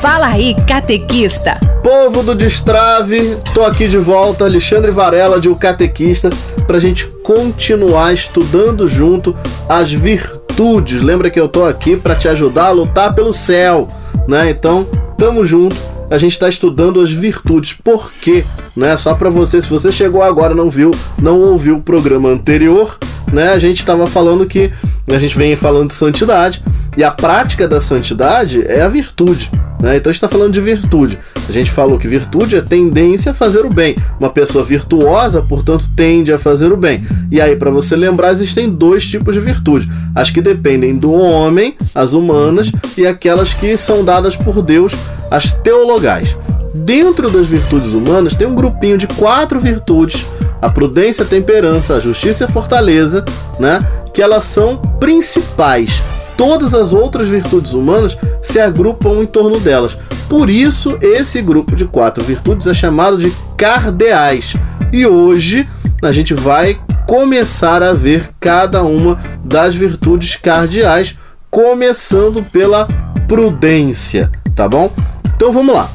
[0.00, 1.58] Fala aí, catequista.
[1.82, 6.28] Povo do Destrave, tô aqui de volta, Alexandre Varela de O Catequista,
[6.66, 9.34] pra gente continuar estudando junto
[9.68, 11.00] as virtudes.
[11.00, 13.88] Lembra que eu tô aqui para te ajudar a lutar pelo céu,
[14.28, 14.50] né?
[14.50, 14.86] Então,
[15.16, 15.76] tamo junto.
[16.10, 17.72] A gente está estudando as virtudes.
[17.72, 18.44] Por quê?
[18.76, 18.96] Né?
[18.96, 20.90] Só para você, se você chegou agora não viu,
[21.20, 22.98] não ouviu o programa anterior,
[23.32, 23.48] né?
[23.48, 24.70] A gente estava falando que
[25.08, 26.62] a gente vem falando de santidade
[26.96, 29.50] e a prática da santidade é a virtude.
[29.80, 29.96] Né?
[29.96, 31.18] Então a gente está falando de virtude.
[31.48, 33.96] A gente falou que virtude é tendência a fazer o bem.
[34.18, 37.06] Uma pessoa virtuosa, portanto, tende a fazer o bem.
[37.30, 41.76] E aí, para você lembrar, existem dois tipos de virtude: as que dependem do homem,
[41.94, 44.92] as humanas, e aquelas que são dadas por Deus,
[45.30, 46.36] as teologais.
[46.74, 50.26] Dentro das virtudes humanas tem um grupinho de quatro virtudes:
[50.60, 53.24] a prudência, a temperança, a justiça e a fortaleza,
[53.60, 53.84] né?
[54.12, 56.02] Que elas são principais
[56.36, 59.96] todas as outras virtudes humanas se agrupam em torno delas.
[60.28, 64.54] Por isso, esse grupo de quatro virtudes é chamado de cardeais.
[64.92, 65.66] E hoje
[66.02, 71.16] a gente vai começar a ver cada uma das virtudes cardeais,
[71.50, 72.86] começando pela
[73.28, 74.92] prudência, tá bom?
[75.34, 75.88] Então vamos lá.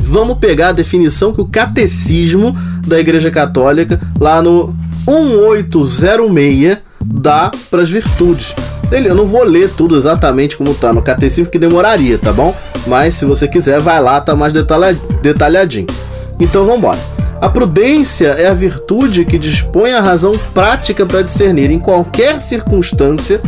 [0.00, 4.74] Vamos pegar a definição que o catecismo da Igreja Católica, lá no
[5.06, 8.54] 1806, dá para as virtudes.
[8.90, 12.54] Ele, eu não vou ler tudo exatamente como tá no catecismo, que demoraria, tá bom?
[12.86, 15.86] Mas se você quiser, vai lá, tá mais detalhadinho.
[16.40, 16.98] Então vamos embora.
[17.40, 23.40] A prudência é a virtude que dispõe a razão prática para discernir em qualquer circunstância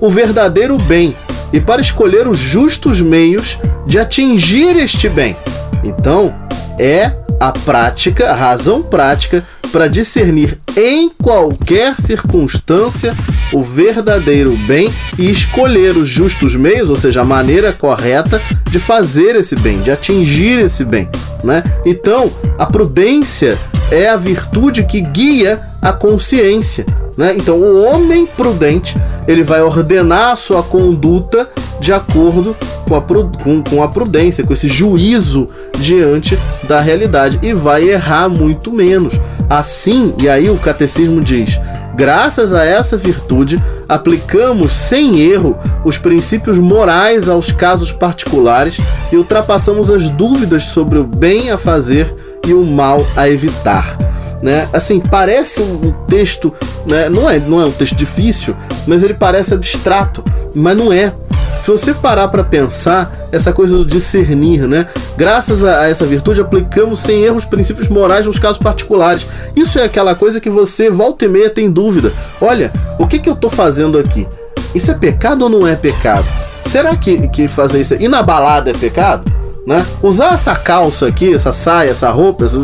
[0.00, 1.14] o verdadeiro bem
[1.52, 5.36] e para escolher os justos meios de atingir este bem.
[5.82, 6.34] Então,
[6.78, 13.14] é a prática, a razão prática para discernir em qualquer circunstância
[13.52, 18.40] o verdadeiro bem e escolher os justos meios, ou seja, a maneira correta
[18.70, 21.08] de fazer esse bem, de atingir esse bem,
[21.42, 21.62] né?
[21.84, 23.58] Então, a prudência
[23.90, 27.34] é a virtude que guia a consciência, né?
[27.36, 28.96] Então, o homem prudente,
[29.26, 31.48] ele vai ordenar a sua conduta
[31.80, 32.56] de acordo
[32.86, 35.46] com a, com, com a prudência, com esse juízo
[35.78, 39.14] diante da realidade e vai errar muito menos.
[39.50, 41.58] Assim, e aí o catecismo diz:
[41.96, 48.78] graças a essa virtude, aplicamos sem erro os princípios morais aos casos particulares
[49.10, 52.14] e ultrapassamos as dúvidas sobre o bem a fazer
[52.46, 53.98] e o mal a evitar.
[54.40, 54.68] Né?
[54.72, 56.52] Assim, parece um texto,
[56.86, 57.08] né?
[57.08, 58.56] não, é, não é um texto difícil,
[58.86, 60.24] mas ele parece abstrato,
[60.54, 61.12] mas não é.
[61.60, 64.88] Se você parar para pensar, essa coisa do discernir, né?
[65.16, 69.26] Graças a, essa virtude, aplicamos sem erros princípios morais nos casos particulares.
[69.54, 72.12] Isso é aquela coisa que você, volta e meia, tem dúvida.
[72.40, 74.26] Olha, o que, que eu tô fazendo aqui?
[74.74, 76.26] Isso é pecado ou não é pecado?
[76.64, 77.94] Será que, que fazer isso.
[77.94, 79.30] E na balada é pecado?
[79.66, 79.84] Né?
[80.02, 82.56] Usar essa calça aqui, essa saia, essa roupa, essa,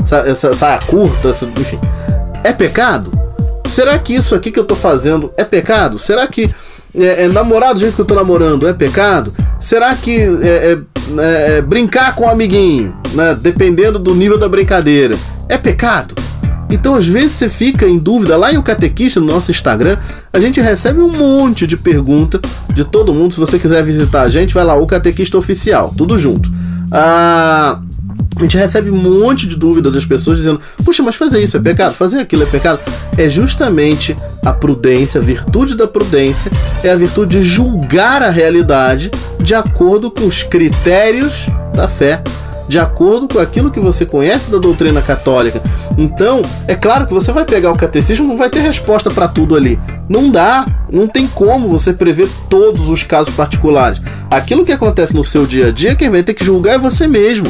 [0.00, 1.78] essa, essa saia curta, essa, enfim,
[2.42, 3.10] é pecado?
[3.68, 5.98] Será que isso aqui que eu tô fazendo é pecado?
[5.98, 6.54] Será que
[6.96, 9.32] é, é, namorar do jeito que eu tô namorando é pecado?
[9.60, 10.78] Será que é, é,
[11.58, 15.14] é brincar com um amiguinho, né, dependendo do nível da brincadeira,
[15.48, 16.14] é pecado?
[16.68, 18.36] Então, às vezes, você fica em dúvida.
[18.36, 19.98] Lá em O Catequista, no nosso Instagram,
[20.32, 22.40] a gente recebe um monte de pergunta
[22.72, 23.34] de todo mundo.
[23.34, 26.50] Se você quiser visitar a gente, vai lá, O Catequista Oficial, tudo junto.
[26.90, 27.80] Ah,
[28.38, 31.60] a gente recebe um monte de dúvidas das pessoas dizendo: puxa, mas fazer isso é
[31.60, 31.94] pecado?
[31.94, 32.80] Fazer aquilo é pecado?
[33.16, 34.14] É justamente
[34.44, 36.50] a prudência, a virtude da prudência,
[36.84, 39.10] é a virtude de julgar a realidade
[39.40, 42.22] de acordo com os critérios da fé,
[42.68, 45.62] de acordo com aquilo que você conhece da doutrina católica.
[45.96, 49.56] Então, é claro que você vai pegar o catecismo, não vai ter resposta para tudo
[49.56, 49.80] ali.
[50.08, 54.00] Não dá, não tem como você prever todos os casos particulares.
[54.30, 57.06] Aquilo que acontece no seu dia a dia, quem vai ter que julgar é você
[57.06, 57.46] mesmo.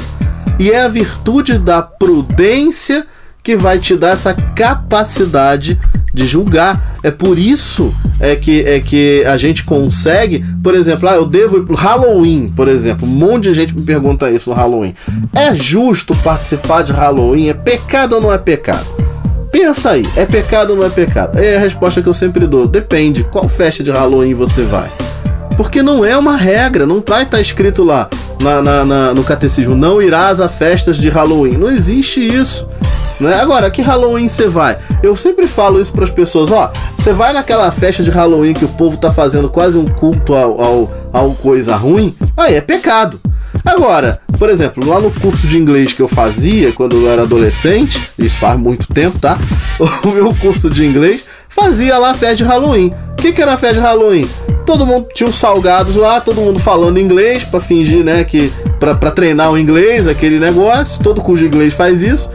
[0.59, 3.07] E é a virtude da prudência
[3.43, 5.79] que vai te dar essa capacidade
[6.13, 6.97] de julgar.
[7.03, 11.59] É por isso é que, é que a gente consegue, por exemplo, ah, eu devo
[11.59, 13.07] ir Halloween, por exemplo.
[13.07, 14.95] Um monte de gente me pergunta isso no Halloween.
[15.33, 17.49] É justo participar de Halloween?
[17.49, 18.87] É pecado ou não é pecado?
[19.53, 21.39] Pensa aí, é pecado ou não é pecado?
[21.39, 22.67] É a resposta que eu sempre dou.
[22.67, 24.91] Depende, qual festa de Halloween você vai?
[25.57, 29.25] Porque não é uma regra, não vai estar tá escrito lá na, na, na, no
[29.25, 31.57] catecismo, não irás a festas de Halloween.
[31.57, 32.67] Não existe isso.
[33.19, 33.35] Né?
[33.41, 34.77] Agora, que Halloween você vai?
[35.03, 38.65] Eu sempre falo isso para as pessoas, ó, você vai naquela festa de Halloween que
[38.65, 43.19] o povo tá fazendo quase um culto ao, ao, ao coisa ruim, aí é pecado.
[43.65, 48.11] Agora, por exemplo, lá no curso de inglês que eu fazia quando eu era adolescente,
[48.19, 49.39] isso faz muito tempo, tá?
[50.05, 52.93] O meu curso de inglês fazia lá a festa de Halloween.
[53.13, 54.29] O que, que era a festa de Halloween?
[54.67, 59.11] Todo mundo tinha uns salgados lá, todo mundo falando inglês para fingir, né, que para
[59.13, 62.29] treinar o inglês, aquele negócio, todo cujo inglês faz isso.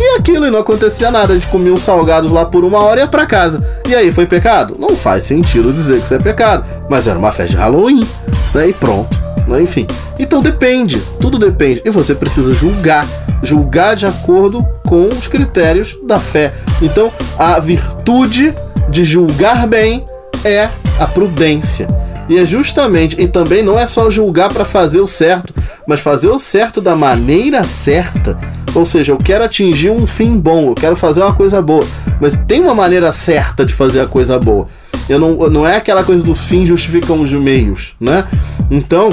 [0.00, 3.00] E aquilo e não acontecia nada, a gente comia uns salgados lá por uma hora
[3.00, 3.64] e ia pra casa.
[3.88, 4.76] E aí, foi pecado?
[4.78, 8.06] Não faz sentido dizer que isso é pecado, mas era uma festa de Halloween,
[8.54, 8.68] né?
[8.68, 9.62] E pronto, né?
[9.62, 9.86] Enfim.
[10.18, 11.82] Então depende, tudo depende.
[11.84, 13.06] E você precisa julgar,
[13.42, 16.52] julgar de acordo com os critérios da fé.
[16.82, 18.54] Então, a virtude
[18.90, 20.04] de julgar bem
[20.44, 21.88] é a prudência.
[22.28, 25.54] E é justamente, e também não é só julgar para fazer o certo,
[25.86, 28.36] mas fazer o certo da maneira certa.
[28.74, 31.86] Ou seja, eu quero atingir um fim bom, eu quero fazer uma coisa boa,
[32.20, 34.66] mas tem uma maneira certa de fazer a coisa boa.
[35.08, 38.24] Eu não, não é aquela coisa dos fins justificam os meios, né?
[38.70, 39.08] Então,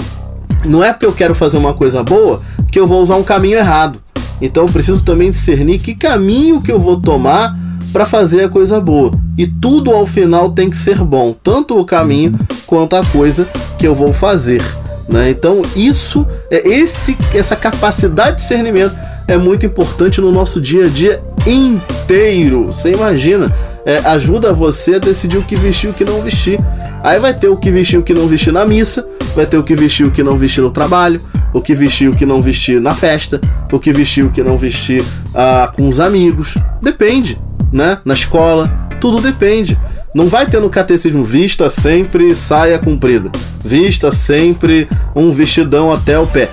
[0.66, 2.42] não é porque eu quero fazer uma coisa boa
[2.72, 4.02] que eu vou usar um caminho errado.
[4.42, 7.54] Então, eu preciso também discernir que caminho que eu vou tomar
[7.94, 9.12] para fazer a coisa boa.
[9.38, 13.48] E tudo ao final tem que ser bom, tanto o caminho quanto a coisa
[13.78, 14.62] que eu vou fazer.
[15.08, 15.30] Né?
[15.30, 18.96] Então isso é esse essa capacidade de discernimento
[19.28, 22.68] é muito importante no nosso dia a dia inteiro.
[22.68, 23.54] Você imagina?
[23.86, 26.58] É, ajuda você a decidir o que vestir e o que não vestir.
[27.04, 29.06] Aí vai ter o que vestir e o que não vestir na missa,
[29.36, 31.22] vai ter o que vestir e o que não vestir no trabalho,
[31.54, 33.42] o que vestir e o que não vestir na festa,
[33.72, 35.04] o que vestir e o que não vestir
[35.36, 36.56] ah, com os amigos.
[36.82, 37.38] Depende
[37.74, 37.98] né?
[38.06, 38.72] Na escola,
[39.02, 39.78] tudo depende.
[40.14, 43.32] Não vai ter no catecismo vista sempre saia comprida,
[43.66, 46.50] vista sempre um vestidão até o pé.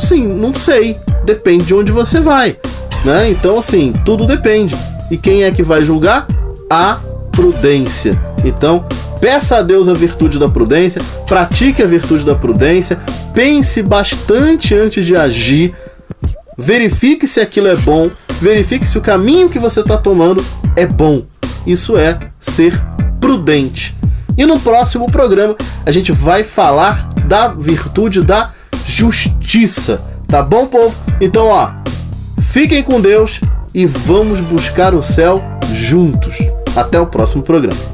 [0.00, 2.56] Sim, não sei, depende de onde você vai,
[3.04, 3.30] né?
[3.30, 4.74] Então assim, tudo depende.
[5.10, 6.26] E quem é que vai julgar?
[6.70, 6.98] A
[7.30, 8.18] prudência.
[8.42, 8.86] Então,
[9.20, 12.98] peça a Deus a virtude da prudência, pratique a virtude da prudência,
[13.34, 15.74] pense bastante antes de agir,
[16.56, 18.08] verifique se aquilo é bom,
[18.40, 20.44] verifique se o caminho que você está tomando
[20.76, 21.22] é bom.
[21.66, 22.80] Isso é ser
[23.20, 23.94] prudente.
[24.36, 28.50] E no próximo programa a gente vai falar da virtude da
[28.86, 30.00] justiça.
[30.28, 30.94] Tá bom, povo?
[31.20, 31.70] Então, ó,
[32.40, 33.40] fiquem com Deus
[33.74, 35.42] e vamos buscar o céu
[35.72, 36.36] juntos.
[36.76, 37.93] Até o próximo programa.